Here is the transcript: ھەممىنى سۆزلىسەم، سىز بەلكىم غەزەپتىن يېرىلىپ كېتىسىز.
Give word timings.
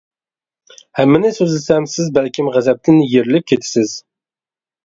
ھەممىنى 0.99 1.31
سۆزلىسەم، 1.39 1.87
سىز 1.97 2.09
بەلكىم 2.17 2.51
غەزەپتىن 2.57 2.99
يېرىلىپ 3.13 3.49
كېتىسىز. 3.53 3.93